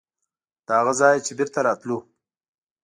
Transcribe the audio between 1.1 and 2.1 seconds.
چې بېرته راتلو.